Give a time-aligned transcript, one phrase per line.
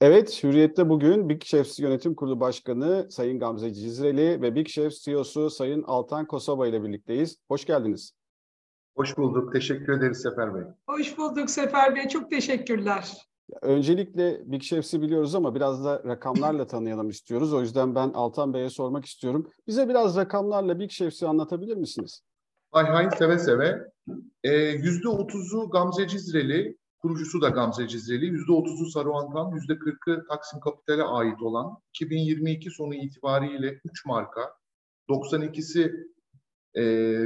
[0.00, 5.50] Evet, Hürriyet'te bugün Big Chefs Yönetim Kurulu Başkanı Sayın Gamze Cizreli ve Big Chefs CEO'su
[5.50, 7.36] Sayın Altan Kosova ile birlikteyiz.
[7.48, 8.12] Hoş geldiniz.
[8.96, 9.52] Hoş bulduk.
[9.52, 10.62] Teşekkür ederiz Sefer Bey.
[10.86, 12.08] Hoş bulduk Sefer Bey.
[12.08, 13.12] Çok teşekkürler.
[13.62, 17.52] Öncelikle Big Chefs'i biliyoruz ama biraz da rakamlarla tanıyalım istiyoruz.
[17.52, 19.50] O yüzden ben Altan Bey'e sormak istiyorum.
[19.66, 22.20] Bize biraz rakamlarla Big Chefs'i anlatabilir misiniz?
[22.70, 23.90] Hay hay seve seve.
[24.44, 31.76] Ee, %30'u Gamze Cizreli, kurucusu da Gamze Cizreli, %30'u Saruhan'dan, %40'ı Taksim Kapital'e ait olan
[31.94, 34.54] 2022 sonu itibariyle 3 marka,
[35.08, 36.06] 92'si
[36.74, 36.82] e,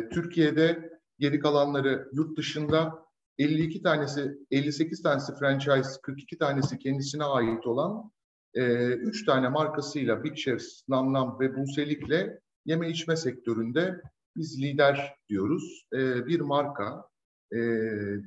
[0.08, 3.02] Türkiye'de, geri kalanları yurt dışında
[3.38, 8.10] 52 tanesi, 58 tanesi franchise, 42 tanesi kendisine ait olan
[8.54, 14.00] e, 3 tane markasıyla Big Chefs, Nam Nam ve Buselik'le yeme içme sektöründe
[14.36, 15.86] biz lider diyoruz.
[15.92, 17.11] E, bir marka.
[17.52, 17.58] E,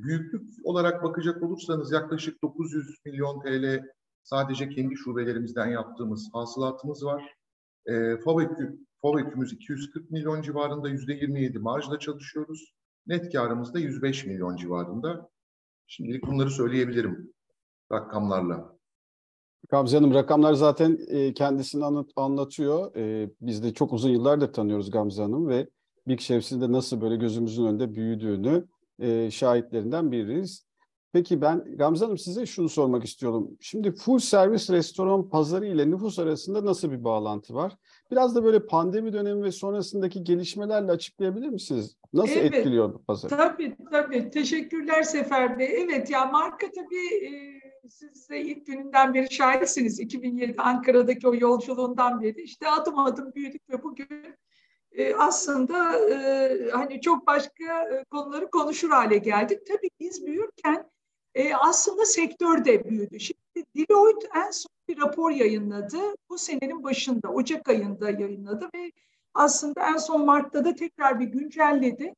[0.03, 3.83] büyüklük olarak bakacak olursanız yaklaşık 900 milyon TL
[4.23, 7.35] sadece kendi şubelerimizden yaptığımız hasılatımız var.
[7.85, 12.73] E, FAV yükümüz 240 milyon civarında %27 marjla çalışıyoruz.
[13.07, 15.29] Net karımız da 105 milyon civarında.
[15.87, 17.33] Şimdilik bunları söyleyebilirim
[17.91, 18.75] rakamlarla.
[19.69, 22.95] Gamze Hanım rakamlar zaten e, kendisini anlat, anlatıyor.
[22.95, 25.69] E, biz de çok uzun yıllardır tanıyoruz Gamze Hanım ve
[26.07, 28.67] Big Chefs'in de nasıl böyle gözümüzün önünde büyüdüğünü
[28.99, 30.65] e, şahitlerinden biriyiz.
[31.15, 33.57] Peki ben Gamze Hanım size şunu sormak istiyorum.
[33.59, 37.77] Şimdi full servis restoran pazarı ile nüfus arasında nasıl bir bağlantı var?
[38.11, 41.97] Biraz da böyle pandemi dönemi ve sonrasındaki gelişmelerle açıklayabilir misiniz?
[42.13, 43.29] Nasıl evet, etkiliyor bu pazar?
[43.29, 44.29] Tabii tabii.
[44.29, 45.83] Teşekkürler Sefer Bey.
[45.83, 47.31] Evet ya marka tabii e,
[47.89, 49.99] siz de ilk gününden beri şahitsiniz.
[49.99, 54.07] 2007 Ankara'daki o yolculuğundan beri işte adım adım büyüdük ve bugün
[54.97, 59.59] e, aslında e, hani çok başka e, konuları konuşur hale geldik.
[59.67, 60.89] Tabii biz büyürken
[61.59, 63.19] aslında sektör de büyüdü.
[63.19, 65.97] Şimdi Deloitte en son bir rapor yayınladı.
[66.29, 68.91] Bu senenin başında, Ocak ayında yayınladı ve
[69.33, 72.13] aslında en son Mart'ta da tekrar bir güncelledi.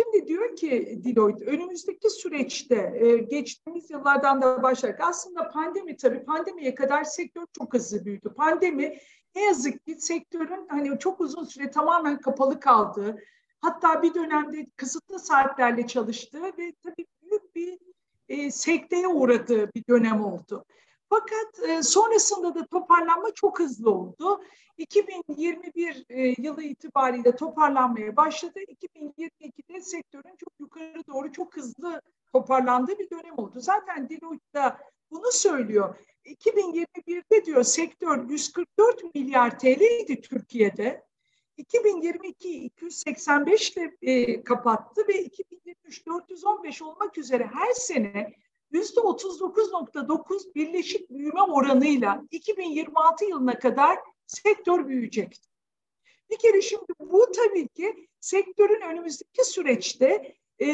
[0.00, 2.92] Şimdi diyor ki Deloitte önümüzdeki süreçte
[3.30, 8.34] geçtiğimiz yıllardan da başlayarak aslında pandemi tabii pandemiye kadar sektör çok hızlı büyüdü.
[8.36, 8.98] Pandemi
[9.34, 13.18] ne yazık ki sektörün hani çok uzun süre tamamen kapalı kaldığı
[13.60, 17.78] hatta bir dönemde kısıtlı saatlerle çalıştığı ve tabii büyük bir
[18.28, 20.64] e, sekteye uğradığı bir dönem oldu.
[21.08, 24.40] Fakat e, sonrasında da toparlanma çok hızlı oldu.
[24.78, 28.60] 2021 e, yılı itibariyle toparlanmaya başladı.
[28.60, 32.00] 2022'de sektörün çok yukarı doğru çok hızlı
[32.32, 33.60] toparlandığı bir dönem oldu.
[33.60, 34.78] Zaten Deloitte da
[35.14, 35.94] bunu söylüyor.
[36.24, 41.04] 2021'de diyor sektör 144 milyar TL idi Türkiye'de.
[41.56, 48.32] 2022 285 ile e, kapattı ve 2023 415 olmak üzere her sene
[48.72, 55.50] %39.9 birleşik büyüme oranıyla 2026 yılına kadar sektör büyüyecektir.
[56.30, 60.66] Bir kere şimdi bu tabii ki sektörün önümüzdeki süreçte e,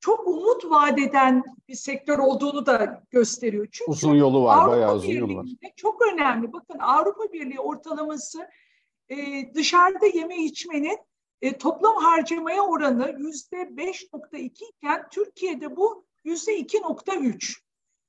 [0.00, 3.68] çok umut vadeden bir sektör olduğunu da gösteriyor.
[3.72, 5.46] Çünkü uzun yolu var, Avrupa bayağı uzun yolu var.
[5.76, 6.52] Çok önemli.
[6.52, 8.48] Bakın Avrupa Birliği ortalaması
[9.08, 9.16] e,
[9.54, 10.98] dışarıda yeme içmenin
[11.42, 17.56] e, toplam harcamaya oranı yüzde 5.2 iken Türkiye'de bu yüzde 2.3.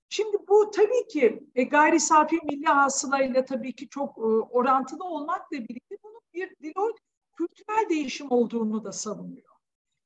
[0.10, 4.22] Şimdi bu tabii ki e, gayri safi milli hasılayla tabii ki çok e,
[4.52, 7.02] orantılı olmakla birlikte bunun bir Deloitte
[7.38, 9.50] kültürel değişim olduğunu da savunuyor.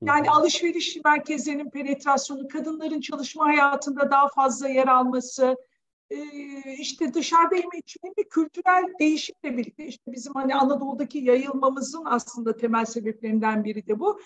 [0.06, 5.58] Yani alışveriş merkezlerinin penetrasyonu, kadınların çalışma hayatında daha fazla yer alması,
[6.80, 12.86] işte dışarıda yeme içmenin bir kültürel değişimle birlikte işte bizim hani Anadolu'daki yayılmamızın aslında temel
[12.86, 14.20] sebeplerinden biri de bu.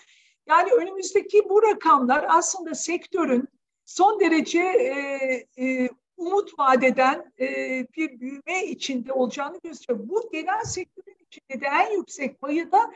[0.48, 3.48] Yani önümüzdeki bu rakamlar aslında sektörün
[3.84, 7.46] son derece e, e, umut vadeden e,
[7.96, 10.08] bir büyüme içinde olacağını gösteriyor.
[10.08, 12.90] Bu genel sektörün içinde de en yüksek payı da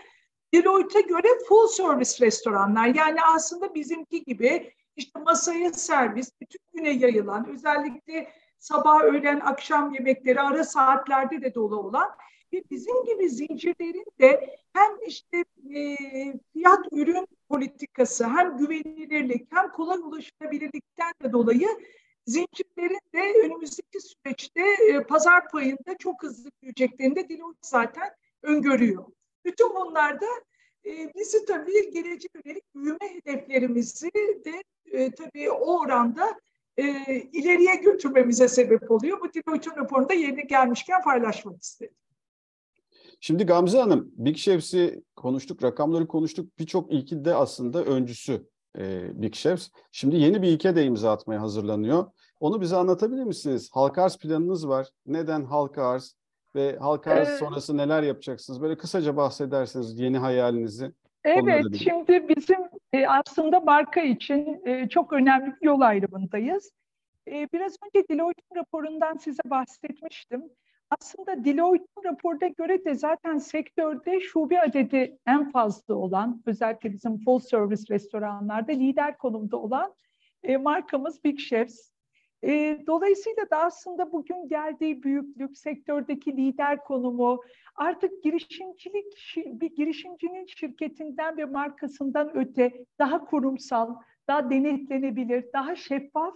[0.55, 2.87] Deloitte'a göre full service restoranlar.
[2.87, 10.41] Yani aslında bizimki gibi işte masaya servis, bütün güne yayılan, özellikle sabah, öğlen, akşam yemekleri
[10.41, 12.11] ara saatlerde de dolu olan
[12.53, 15.97] ve bizim gibi zincirlerin de hem işte e,
[16.53, 21.69] fiyat ürün politikası hem güvenilirlik hem kolay ulaşılabilirlikten de dolayı
[22.27, 28.11] zincirlerin de önümüzdeki süreçte e, pazar payında çok hızlı büyüyeceklerini de Deloitte zaten
[28.43, 29.05] öngörüyor.
[29.45, 30.27] Bütün bunlar da
[30.87, 34.11] e, bizi tabii geleceğe yönelik büyüme hedeflerimizi
[34.45, 34.63] de
[34.93, 36.41] e, tabii o oranda
[36.77, 36.85] e,
[37.33, 39.21] ileriye götürmemize sebep oluyor.
[39.21, 41.95] Bu Deloitte'un raporunda yeni gelmişken paylaşmak istedim.
[43.21, 46.59] Şimdi Gamze Hanım, Big Chefs'i konuştuk, rakamları konuştuk.
[46.59, 48.47] Birçok ilki de aslında öncüsü.
[48.79, 49.69] e, Big Chefs.
[49.93, 52.07] Şimdi yeni bir ilke de imza atmaya hazırlanıyor.
[52.41, 53.71] Onu bize anlatabilir misiniz?
[53.73, 54.89] Halka arz planınız var.
[55.07, 56.17] Neden halka arz?
[56.55, 58.63] Ve halka arz ee, sonrası neler yapacaksınız?
[58.63, 60.93] Böyle kısaca bahsederseniz yeni hayalinizi.
[61.25, 62.59] Evet, şimdi bizim
[62.93, 66.71] e, aslında marka için e, çok önemli bir yol ayrımındayız.
[67.29, 70.43] E, biraz önce Deloitte'in raporundan size bahsetmiştim.
[70.91, 77.39] Aslında Deloitte'in raporuna göre de zaten sektörde şube adedi en fazla olan, özellikle bizim full
[77.39, 79.95] service restoranlarda lider konumda olan
[80.61, 81.94] markamız Big Chefs.
[82.45, 87.41] E, dolayısıyla da aslında bugün geldiği büyüklük, sektördeki lider konumu,
[87.75, 93.95] artık girişimcilik, bir girişimcinin şirketinden ve markasından öte daha kurumsal,
[94.29, 96.35] daha denetlenebilir, daha şeffaf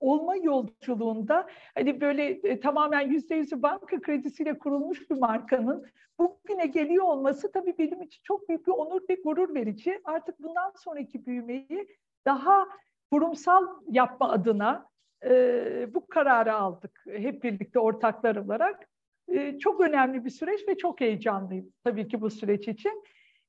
[0.00, 5.86] olma yolculuğunda hani böyle e, tamamen yüzde yüzü banka kredisiyle kurulmuş bir markanın
[6.18, 10.00] bugüne geliyor olması tabii benim için çok büyük bir onur ve gurur verici.
[10.04, 11.88] Artık bundan sonraki büyümeyi
[12.24, 12.68] daha
[13.10, 14.88] kurumsal yapma adına
[15.24, 18.88] e, bu kararı aldık hep birlikte ortaklar olarak.
[19.28, 23.02] E, çok önemli bir süreç ve çok heyecanlıyım tabii ki bu süreç için.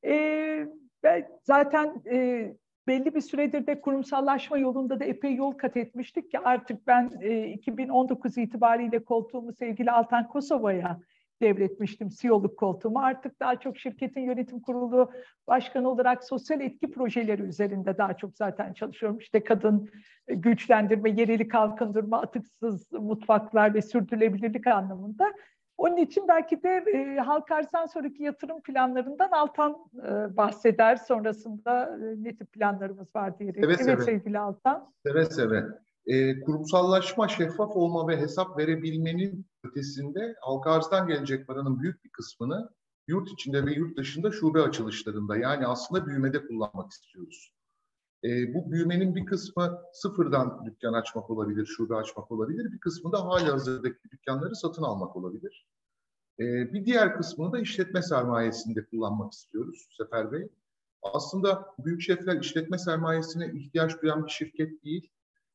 [0.05, 0.67] E,
[1.03, 2.51] ben zaten e,
[2.87, 7.47] belli bir süredir de kurumsallaşma yolunda da epey yol kat etmiştik ki artık ben e,
[7.47, 10.99] 2019 itibariyle koltuğumu sevgili Altan Kosova'ya
[11.41, 12.99] devretmiştim CEO'luk koltuğumu.
[12.99, 15.11] Artık daha çok şirketin yönetim kurulu
[15.47, 19.19] başkanı olarak sosyal etki projeleri üzerinde daha çok zaten çalışıyorum.
[19.19, 19.89] İşte kadın
[20.27, 25.33] güçlendirme, yereli kalkındırma, atıksız mutfaklar ve sürdürülebilirlik anlamında.
[25.79, 30.95] Onun için belki de e, halk arzdan sonraki yatırım planlarından Altan e, bahseder.
[30.95, 33.63] Sonrasında e, ne tip planlarımız var diyerek.
[33.63, 34.01] Seve evet seve.
[34.01, 34.91] sevgili Altan.
[35.05, 35.63] Seve seve.
[36.05, 42.69] E, kurumsallaşma, şeffaf olma ve hesap verebilmenin ötesinde halk arzdan gelecek paranın büyük bir kısmını
[43.07, 47.53] yurt içinde ve yurt dışında şube açılışlarında yani aslında büyümede kullanmak istiyoruz.
[48.23, 52.71] E, bu büyümenin bir kısmı sıfırdan dükkan açmak olabilir, şube açmak olabilir.
[52.71, 55.67] Bir kısmı da hali hazırdaki dükkanları satın almak olabilir.
[56.39, 60.49] E, bir diğer kısmını da işletme sermayesinde kullanmak istiyoruz Sefer Bey.
[61.01, 65.11] Aslında büyük şefler işletme sermayesine ihtiyaç duyan bir şirket değil.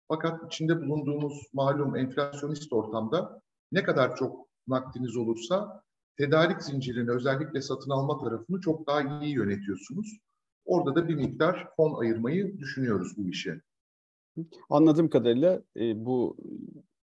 [0.09, 3.43] Fakat içinde bulunduğumuz malum enflasyonist ortamda
[3.75, 5.82] ne kadar çok nakdiniz olursa
[6.19, 10.19] tedarik zincirini özellikle satın alma tarafını çok daha iyi yönetiyorsunuz.
[10.65, 13.61] Orada da bir miktar fon ayırmayı düşünüyoruz bu işe.
[14.71, 16.37] Anladığım kadarıyla e, bu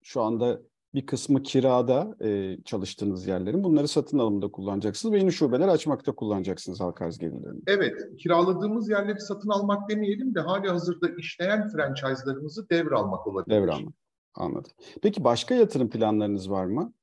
[0.03, 0.61] şu anda
[0.93, 3.63] bir kısmı kirada e, çalıştığınız yerlerin.
[3.63, 7.61] Bunları satın alımda kullanacaksınız ve yeni şubeler açmakta kullanacaksınız halka arz gelirlerini.
[7.67, 13.55] Evet, kiraladığımız yerleri satın almak demeyelim de hali hazırda işleyen franchise'larımızı devralmak olabilir.
[13.55, 13.93] Devralmak,
[14.37, 14.71] anladım.
[15.01, 16.93] Peki başka yatırım planlarınız var mı?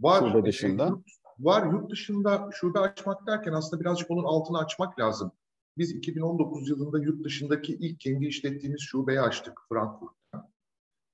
[0.00, 0.18] Var.
[0.18, 0.84] Şube dışında?
[0.84, 1.04] E, yurt,
[1.38, 5.32] var, yurt dışında şube açmak derken aslında birazcık onun altını açmak lazım.
[5.78, 10.48] Biz 2019 yılında yurt dışındaki ilk kendi işlettiğimiz şubeyi açtık Frankfurt'ta.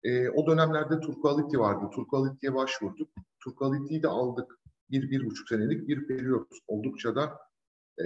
[0.04, 1.90] E, o dönemlerde Turquality vardı.
[1.94, 3.08] Turquality'ye başvurduk.
[3.44, 4.58] Turquality'yi de aldık.
[4.90, 6.48] Bir, bir buçuk senelik bir periyot.
[6.68, 7.38] Oldukça da
[7.98, 8.04] e,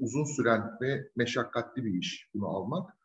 [0.00, 2.96] uzun süren ve meşakkatli bir iş bunu almak.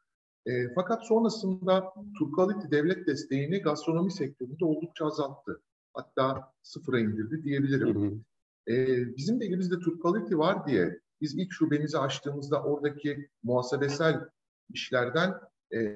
[0.48, 5.62] E, fakat sonrasında Turquality devlet desteğini gastronomi sektöründe oldukça azalttı.
[5.94, 8.02] Hatta sıfıra indirdi diyebilirim.
[8.02, 8.74] Hı hı.
[8.74, 14.30] E, bizim de elimizde Turquality var diye biz ilk şubemizi açtığımızda oradaki muhasebesel
[14.74, 15.34] işlerden
[15.74, 15.96] e,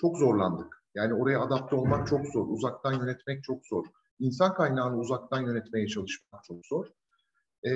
[0.00, 0.82] çok zorlandık.
[0.94, 3.86] Yani oraya adapte olmak çok zor, uzaktan yönetmek çok zor.
[4.18, 6.86] İnsan kaynağını uzaktan yönetmeye çalışmak çok zor.
[7.66, 7.70] E,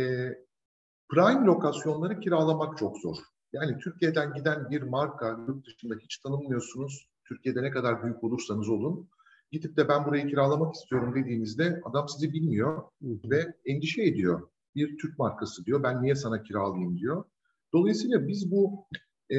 [1.08, 3.16] prime lokasyonları kiralamak çok zor.
[3.56, 7.08] Yani Türkiye'den giden bir marka yurt dışında hiç tanımıyorsunuz.
[7.24, 9.08] Türkiye'de ne kadar büyük olursanız olun.
[9.52, 15.18] Gidip de ben burayı kiralamak istiyorum dediğinizde adam sizi bilmiyor ve endişe ediyor bir Türk
[15.18, 15.82] markası diyor.
[15.82, 17.24] Ben niye sana kiralayayım diyor.
[17.74, 18.86] Dolayısıyla biz bu
[19.30, 19.38] e,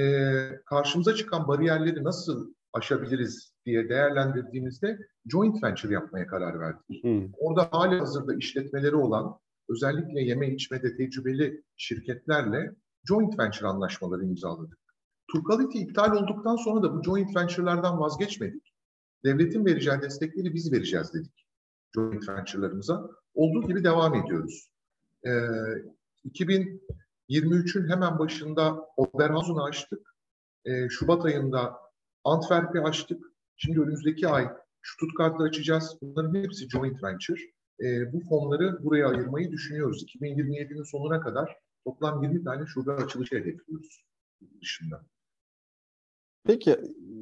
[0.65, 7.03] karşımıza çıkan bariyerleri nasıl aşabiliriz diye değerlendirdiğimizde joint venture yapmaya karar verdik.
[7.03, 7.29] Hmm.
[7.37, 12.71] Orada hali hazırda işletmeleri olan özellikle yeme içmede tecrübeli şirketlerle
[13.07, 14.77] joint venture anlaşmaları imzaladık.
[15.31, 18.73] Turquality iptal olduktan sonra da bu joint venture'lardan vazgeçmedik.
[19.25, 21.47] Devletin vereceği destekleri biz vereceğiz dedik
[21.95, 23.09] joint venture'larımıza.
[23.33, 24.71] Olduğu gibi devam ediyoruz.
[26.25, 30.15] 2023'ün ee, hemen başında Oberhausen'ı açtık.
[30.65, 31.77] Ee, Şubat ayında
[32.23, 33.25] Antwerp'i açtık.
[33.55, 34.49] Şimdi önümüzdeki ay
[34.83, 35.97] Stuttgart'ı açacağız.
[36.01, 37.41] Bunların hepsi joint venture.
[37.81, 40.03] Ee, bu fonları buraya ayırmayı düşünüyoruz.
[40.03, 41.55] 2027'nin sonuna kadar
[41.87, 44.05] toplam 20 tane şube açılışı hedefliyoruz
[44.61, 45.05] dışında.
[46.43, 46.77] Peki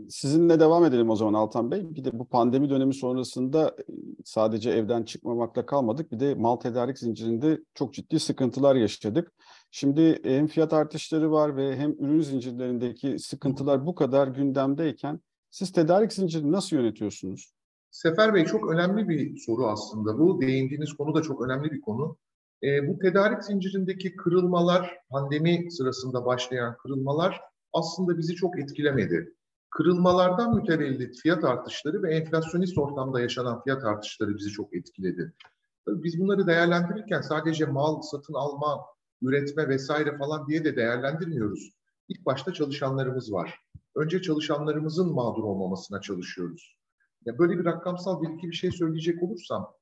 [0.09, 1.95] sizinle devam edelim o zaman Altan Bey.
[1.95, 3.83] Bir de bu pandemi dönemi sonrasında e,
[4.23, 6.11] sadece evden çıkmamakla kalmadık.
[6.11, 9.31] Bir de mal tedarik zincirinde çok ciddi sıkıntılar yaşadık.
[9.71, 15.19] Şimdi hem fiyat artışları var ve hem ürün zincirlerindeki sıkıntılar bu kadar gündemdeyken
[15.49, 17.53] siz tedarik zincirini nasıl yönetiyorsunuz?
[17.91, 20.41] Sefer Bey çok önemli bir soru aslında bu.
[20.41, 22.17] Değindiğiniz konu da çok önemli bir konu.
[22.65, 27.41] E, bu tedarik zincirindeki kırılmalar, pandemi sırasında başlayan kırılmalar
[27.73, 29.33] aslında bizi çok etkilemedi.
[29.69, 35.33] Kırılmalardan mütevellit fiyat artışları ve enflasyonist ortamda yaşanan fiyat artışları bizi çok etkiledi.
[35.87, 38.85] Biz bunları değerlendirirken sadece mal satın alma,
[39.21, 41.71] üretme vesaire falan diye de değerlendirmiyoruz.
[42.07, 43.59] İlk başta çalışanlarımız var.
[43.95, 46.77] Önce çalışanlarımızın mağdur olmamasına çalışıyoruz.
[47.25, 49.73] Ya böyle bir rakamsal bir iki bir şey söyleyecek olursam,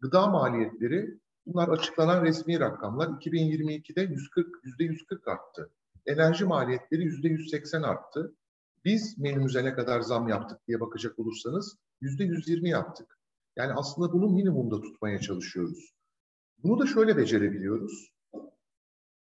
[0.00, 5.70] gıda maliyetleri bunlar açıklanan resmi rakamlar 2022'de 140 yüzde 140 arttı.
[6.06, 8.34] Enerji maliyetleri yüzde 180 arttı.
[8.84, 13.18] Biz menümüze ne kadar zam yaptık diye bakacak olursanız yüzde 120 yaptık.
[13.56, 15.94] Yani aslında bunu minimumda tutmaya çalışıyoruz.
[16.62, 18.12] Bunu da şöyle becerebiliyoruz.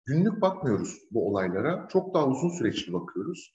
[0.05, 1.89] Günlük bakmıyoruz bu olaylara.
[1.93, 3.55] Çok daha uzun süreçli bakıyoruz.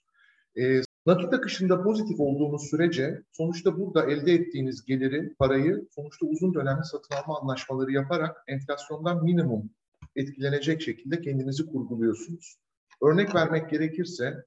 [0.56, 6.84] E, nakit akışında pozitif olduğunuz sürece sonuçta burada elde ettiğiniz geliri, parayı sonuçta uzun dönemli
[6.84, 9.70] satın alma anlaşmaları yaparak enflasyondan minimum
[10.16, 12.58] etkilenecek şekilde kendinizi kurguluyorsunuz.
[13.02, 14.44] Örnek vermek gerekirse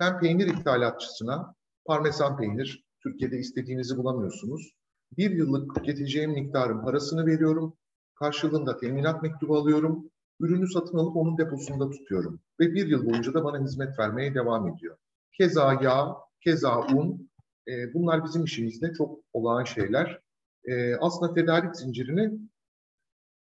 [0.00, 1.54] ben peynir ithalatçısına
[1.84, 4.72] parmesan peynir, Türkiye'de istediğinizi bulamıyorsunuz.
[5.18, 7.76] Bir yıllık tüketeceğim miktarın parasını veriyorum.
[8.14, 10.10] Karşılığında teminat mektubu alıyorum.
[10.40, 12.40] Ürünü satın alıp onun deposunda tutuyorum.
[12.60, 14.96] Ve bir yıl boyunca da bana hizmet vermeye devam ediyor.
[15.32, 17.30] Keza yağ, keza un.
[17.68, 20.20] E, bunlar bizim işimizde çok olağan şeyler.
[20.64, 22.30] E, aslında tedarik zincirini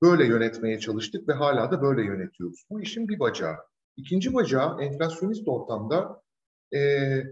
[0.01, 2.65] böyle yönetmeye çalıştık ve hala da böyle yönetiyoruz.
[2.69, 3.55] Bu işin bir bacağı.
[3.97, 6.21] İkinci bacağı enflasyonist ortamda
[6.73, 7.23] e,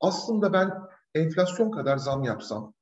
[0.00, 0.72] aslında ben
[1.14, 2.74] enflasyon kadar zam yapsam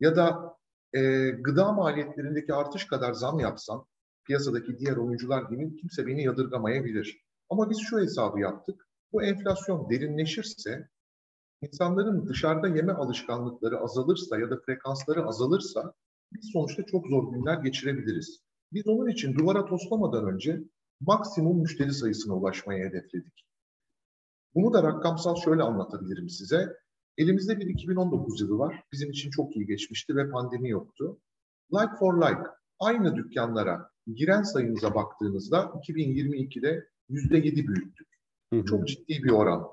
[0.00, 0.56] ya da
[0.92, 3.86] e, gıda maliyetlerindeki artış kadar zam yapsam
[4.24, 7.24] piyasadaki diğer oyuncular gibi kimse beni yadırgamayabilir.
[7.50, 8.88] Ama biz şu hesabı yaptık.
[9.12, 10.88] Bu enflasyon derinleşirse
[11.62, 15.94] insanların dışarıda yeme alışkanlıkları azalırsa ya da frekansları azalırsa
[16.32, 18.42] biz sonuçta çok zor günler geçirebiliriz.
[18.72, 20.60] Biz onun için duvara toslamadan önce
[21.00, 23.46] maksimum müşteri sayısına ulaşmayı hedefledik.
[24.54, 26.76] Bunu da rakamsal şöyle anlatabilirim size.
[27.18, 28.82] Elimizde bir 2019 yılı var.
[28.92, 31.20] Bizim için çok iyi geçmişti ve pandemi yoktu.
[31.72, 32.42] Like for like
[32.80, 38.11] aynı dükkanlara giren sayınıza baktığınızda 2022'de %7 büyüttük.
[38.52, 38.64] Hı hı.
[38.64, 39.68] Çok ciddi bir oran.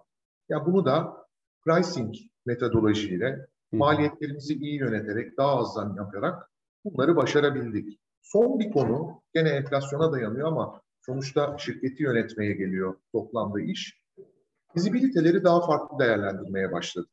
[0.49, 1.25] Ya bunu da
[1.65, 6.51] pricing metodolojiyle hı maliyetlerimizi iyi yöneterek daha azdan yaparak
[6.85, 7.99] bunları başarabildik.
[8.21, 13.99] Son bir konu gene enflasyona dayanıyor ama sonuçta şirketi yönetmeye geliyor toplamda iş.
[14.73, 17.07] Fizibiliteleri daha farklı değerlendirmeye başladı.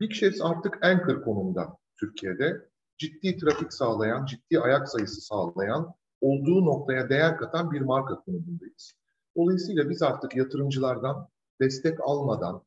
[0.00, 2.68] Big Chefs artık anchor konumda Türkiye'de.
[2.98, 8.94] Ciddi trafik sağlayan, ciddi ayak sayısı sağlayan, olduğu noktaya değer katan bir marka konumundayız.
[9.36, 11.28] Dolayısıyla biz artık yatırımcılardan
[11.60, 12.62] destek almadan,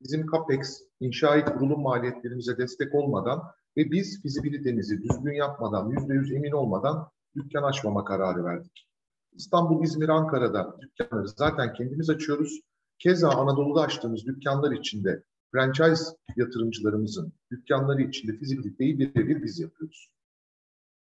[0.00, 3.42] bizim CAPEX, inşaat kurulum maliyetlerimize destek olmadan
[3.76, 8.88] ve biz fizibilitemizi düzgün yapmadan, yüzde yüz emin olmadan dükkan açmama kararı verdik.
[9.32, 12.60] İstanbul, İzmir, Ankara'da dükkanları zaten kendimiz açıyoruz.
[12.98, 15.22] Keza Anadolu'da açtığımız dükkanlar içinde
[15.52, 16.04] franchise
[16.36, 20.10] yatırımcılarımızın dükkanları içinde fizibiliteyi birebir biz yapıyoruz.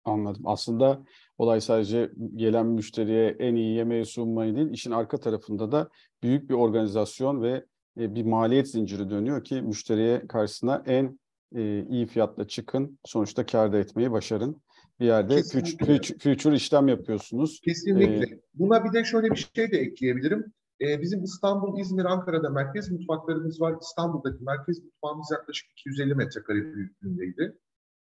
[0.06, 0.42] Anladım.
[0.44, 1.04] Aslında
[1.38, 5.88] olay sadece gelen müşteriye en iyi yemeği sunmayı değil, işin arka tarafında da
[6.22, 7.64] büyük bir organizasyon ve
[8.00, 11.18] e, bir maliyet zinciri dönüyor ki müşteriye karşısına en
[11.54, 14.62] e, iyi fiyatla çıkın, sonuçta kar da etmeyi başarın
[15.00, 17.60] bir yerde future, future işlem yapıyorsunuz.
[17.64, 18.34] Kesinlikle.
[18.34, 20.52] Ee, Buna bir de şöyle bir şey de ekleyebilirim.
[20.80, 23.74] Ee, bizim İstanbul, İzmir, Ankara'da merkez mutfaklarımız var.
[23.82, 27.58] İstanbul'daki merkez mutfağımız yaklaşık 250 metrekare büyüklüğündeydi.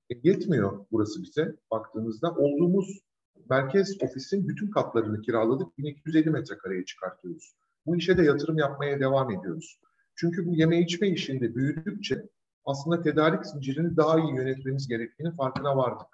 [0.09, 2.35] E, yetmiyor burası bize baktığınızda.
[2.35, 2.99] Olduğumuz
[3.49, 5.77] merkez ofisin bütün katlarını kiraladık.
[5.77, 7.53] 1250 metrekareye çıkartıyoruz.
[7.85, 9.79] Bu işe de yatırım yapmaya devam ediyoruz.
[10.15, 12.29] Çünkü bu yeme içme işinde büyüdükçe
[12.65, 16.07] aslında tedarik zincirini daha iyi yönetmemiz gerektiğini farkına vardık.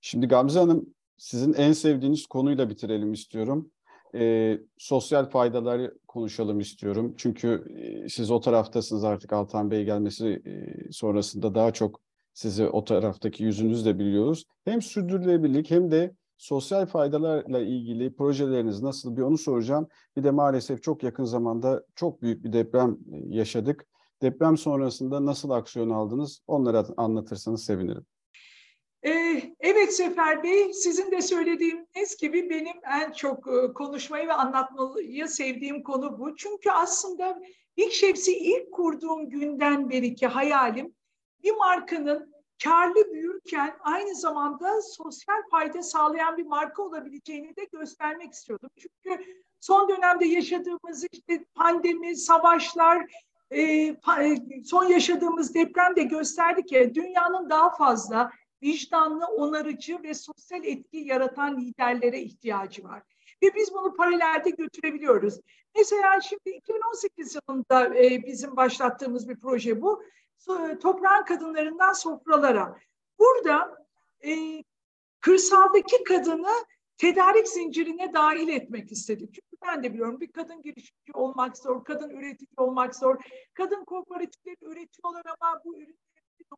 [0.00, 3.70] Şimdi Gamze Hanım sizin en sevdiğiniz konuyla bitirelim istiyorum.
[4.14, 7.14] E, sosyal faydaları konuşalım istiyorum.
[7.16, 10.52] Çünkü e, siz o taraftasınız artık Altan Bey gelmesi e,
[10.92, 12.03] sonrasında daha çok
[12.34, 14.44] sizi o taraftaki yüzünüzle biliyoruz.
[14.64, 19.88] Hem sürdürülebilirlik hem de sosyal faydalarla ilgili projeleriniz nasıl bir onu soracağım.
[20.16, 22.98] Bir de maalesef çok yakın zamanda çok büyük bir deprem
[23.28, 23.86] yaşadık.
[24.22, 28.06] Deprem sonrasında nasıl aksiyon aldınız onları anlatırsanız sevinirim.
[29.06, 35.28] Ee, evet Sefer Bey, sizin de söylediğiniz gibi benim en çok e, konuşmayı ve anlatmayı
[35.28, 36.36] sevdiğim konu bu.
[36.36, 37.40] Çünkü aslında
[37.76, 40.94] Big Chefs'i ilk kurduğum günden beri ki hayalim
[41.44, 42.34] bir markanın
[42.64, 48.70] karlı büyürken aynı zamanda sosyal fayda sağlayan bir marka olabileceğini de göstermek istiyordum.
[48.76, 49.24] Çünkü
[49.60, 53.06] son dönemde yaşadığımız işte pandemi, savaşlar,
[53.50, 53.96] e, e,
[54.64, 58.30] son yaşadığımız deprem de gösterdi ki dünyanın daha fazla
[58.62, 63.02] vicdanlı, onarıcı ve sosyal etki yaratan liderlere ihtiyacı var.
[63.42, 65.40] Ve biz bunu paralelde götürebiliyoruz.
[65.76, 70.02] Mesela şimdi 2018 yılında e, bizim başlattığımız bir proje bu.
[70.82, 72.78] Toprağın kadınlarından sofralara.
[73.18, 73.86] Burada
[74.24, 74.62] e,
[75.20, 76.64] kırsaldaki kadını
[76.96, 79.34] tedarik zincirine dahil etmek istedik.
[79.34, 83.16] Çünkü ben de biliyorum bir kadın girişimci olmak zor, kadın üretici olmak zor.
[83.54, 85.96] Kadın kooperatifleri üretiyorlar ama bu ürünleri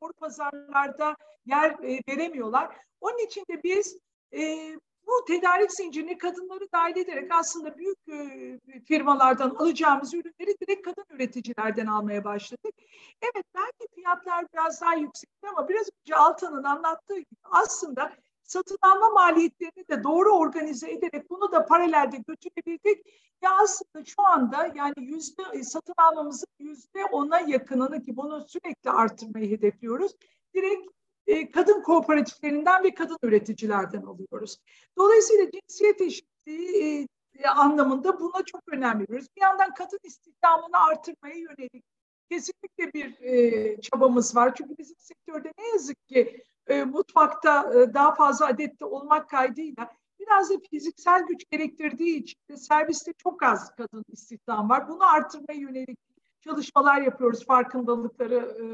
[0.00, 1.16] doğru pazarlarda
[1.46, 2.76] yer e, veremiyorlar.
[3.00, 3.98] Onun için de biz
[4.32, 4.72] e,
[5.06, 11.86] bu tedarik zincirini kadınları dahil ederek aslında büyük e, firmalardan alacağımız ürünleri direkt kadın üreticilerden
[11.86, 12.74] almaya başladık.
[13.22, 19.10] Evet belki fiyatlar biraz daha yüksekti ama biraz önce Altan'ın anlattığı gibi aslında satın alma
[19.10, 23.06] maliyetlerini de doğru organize ederek bunu da paralelde götürebildik.
[23.42, 28.90] Ya aslında şu anda yani yüzde e, satın almamızın yüzde ona yakınını ki bunu sürekli
[28.90, 30.12] artırmayı hedefliyoruz.
[30.54, 30.90] Direkt
[31.26, 34.58] e, kadın kooperatiflerinden ve kadın üreticilerden alıyoruz.
[34.98, 39.26] Dolayısıyla cinsiyet eşitliği e, anlamında buna çok önem veriyoruz.
[39.36, 41.84] Bir yandan kadın istihdamını artırmaya yönelik
[42.30, 44.54] kesinlikle bir e, çabamız var.
[44.54, 50.50] Çünkü bizim sektörde ne yazık ki e, mutfakta e, daha fazla adette olmak kaydıyla biraz
[50.50, 54.88] da fiziksel güç gerektirdiği için de serviste çok az kadın istihdam var.
[54.88, 55.98] Bunu artırmaya yönelik
[56.40, 58.64] çalışmalar yapıyoruz farkındalıkları e,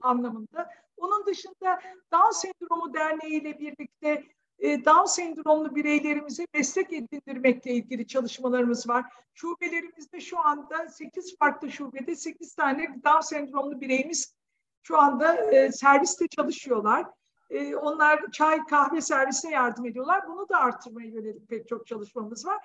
[0.00, 0.70] anlamında.
[0.96, 1.80] Onun dışında
[2.12, 4.24] Down Sendromu Derneği ile birlikte
[4.62, 9.04] Down sendromlu bireylerimize meslek edindirmekle ilgili çalışmalarımız var.
[9.34, 14.34] Şubelerimizde şu anda 8 farklı şubede 8 tane Down sendromlu bireyimiz
[14.82, 17.06] şu anda e, serviste çalışıyorlar.
[17.50, 20.28] E, onlar çay, kahve servisine yardım ediyorlar.
[20.28, 22.58] Bunu da artırmaya yönelik pek çok çalışmamız var.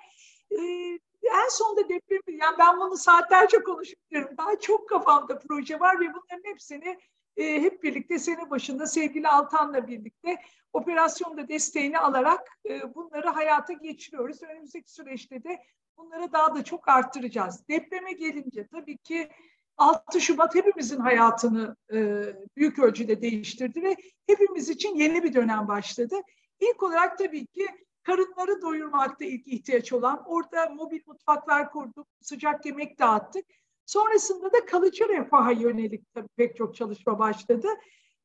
[1.22, 4.36] En sonunda deprem, yani ben bunu saatlerce konuşuyorum.
[4.38, 6.98] Daha çok kafamda proje var ve bunların hepsini
[7.36, 10.36] e, hep birlikte sene başında sevgili Altan'la birlikte
[10.72, 14.42] operasyonda desteğini alarak e, bunları hayata geçiriyoruz.
[14.42, 15.62] Önümüzdeki süreçte de
[15.96, 17.68] bunları daha da çok arttıracağız.
[17.68, 19.28] Depreme gelince tabii ki
[19.76, 22.22] 6 Şubat hepimizin hayatını e,
[22.56, 23.96] büyük ölçüde değiştirdi ve
[24.26, 26.16] hepimiz için yeni bir dönem başladı.
[26.60, 27.66] İlk olarak tabii ki
[28.02, 33.46] karınları doyurmakta ilk ihtiyaç olan orada mobil mutfaklar kurduk, sıcak yemek dağıttık.
[33.86, 37.68] Sonrasında da kalıcı refaha yönelik tabii pek çok çalışma başladı.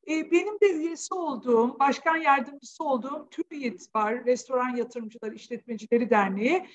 [0.07, 6.67] E, benim de üyesi olduğum, başkan yardımcısı olduğum TÜRİT var, Restoran Yatırımcıları İşletmecileri Derneği.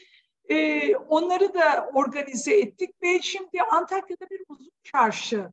[0.49, 5.51] E, onları da organize ettik ve şimdi Antakya'da bir uzun çarşı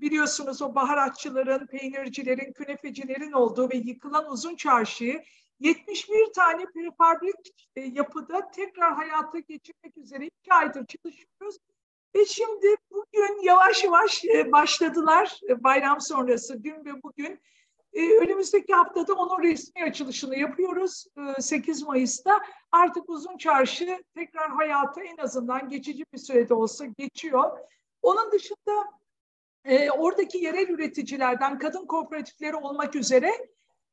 [0.00, 5.22] biliyorsunuz o baharatçıların, peynircilerin, künefecilerin olduğu ve yıkılan uzun çarşıyı
[5.60, 11.56] 71 tane prefabrik e, yapıda tekrar hayata geçirmek üzere iki aydır çalışıyoruz.
[12.14, 17.40] Ve şimdi bugün yavaş yavaş e, başladılar e, bayram sonrası dün ve bugün.
[17.92, 21.06] E, önümüzdeki haftada onun resmi açılışını yapıyoruz
[21.40, 22.40] 8 Mayıs'ta.
[22.72, 27.58] Artık Uzun Çarşı tekrar hayata en azından geçici bir sürede olsa geçiyor.
[28.02, 28.84] Onun dışında
[29.98, 33.32] oradaki yerel üreticilerden kadın kooperatifleri olmak üzere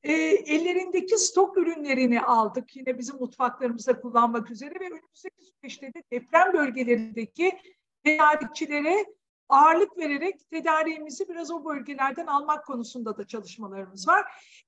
[0.04, 2.76] ellerindeki stok ürünlerini aldık.
[2.76, 7.60] Yine bizim mutfaklarımızda kullanmak üzere ve önümüzdeki süreçte de deprem bölgelerindeki
[8.08, 9.06] tedarikçilere
[9.50, 14.26] ağırlık vererek tedariğimizi biraz o bölgelerden almak konusunda da çalışmalarımız var.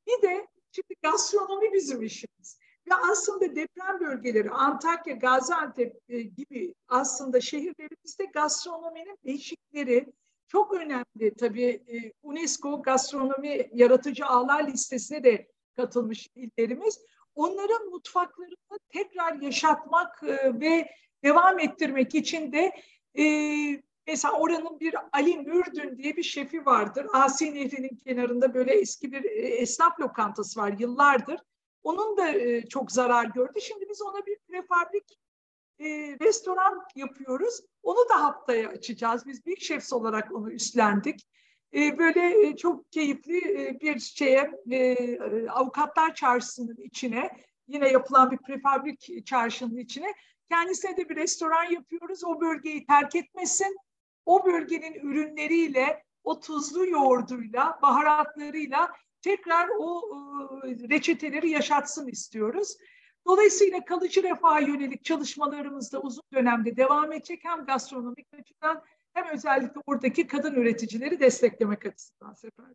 [0.08, 2.60] Bir de şimdi gastronomi bizim işimiz.
[2.88, 10.14] Ve aslında deprem bölgeleri Antakya, Gaziantep e, gibi aslında şehirlerimizde gastronominin beşikleri
[10.48, 11.36] çok önemli.
[11.40, 17.00] Tabii e, UNESCO gastronomi yaratıcı ağlar listesine de katılmış illerimiz.
[17.36, 20.90] Onların mutfaklarını tekrar yaşatmak e, ve
[21.24, 22.72] devam ettirmek için de
[23.18, 23.24] e,
[24.08, 27.08] mesela oranın bir Ali Mürdün diye bir şefi vardır.
[27.14, 31.40] Asi Nehri'nin kenarında böyle eski bir e, esnaf lokantası var yıllardır.
[31.84, 33.62] Onun da e, çok zarar gördü.
[33.62, 35.20] Şimdi biz ona bir prefabrik
[35.80, 35.88] e,
[36.22, 37.60] restoran yapıyoruz.
[37.84, 39.26] Onu da haftaya açacağız.
[39.28, 41.28] Biz Big Chefs olarak onu üstlendik.
[41.74, 45.20] E, böyle e, çok keyifli e, bir şeye e,
[45.50, 47.30] avukatlar çarşısının içine
[47.68, 50.14] yine yapılan bir prefabrik çarşının içine
[50.50, 52.24] Kendisine de bir restoran yapıyoruz.
[52.24, 53.78] O bölgeyi terk etmesin.
[54.26, 60.02] O bölgenin ürünleriyle, o tuzlu yoğurduyla, baharatlarıyla tekrar o
[60.64, 62.78] e, reçeteleri yaşatsın istiyoruz.
[63.28, 67.40] Dolayısıyla kalıcı refaha yönelik çalışmalarımız da uzun dönemde devam edecek.
[67.44, 68.84] Hem gastronomik açıdan
[69.14, 72.66] hem özellikle oradaki kadın üreticileri desteklemek açısından Sefer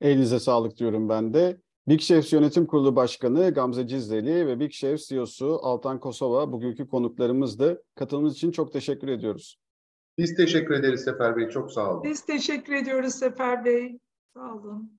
[0.00, 1.56] Elinize sağlık diyorum ben de.
[1.88, 7.82] Big Chefs Yönetim Kurulu Başkanı Gamze Cizreli ve Big Chefs CEO'su Altan Kosova bugünkü konuklarımızdı.
[7.94, 9.58] Katılımınız için çok teşekkür ediyoruz.
[10.18, 11.48] Biz teşekkür ederiz Sefer Bey.
[11.48, 12.02] Çok sağ olun.
[12.02, 13.98] Biz teşekkür ediyoruz Sefer Bey.
[14.34, 14.98] Sağ olun.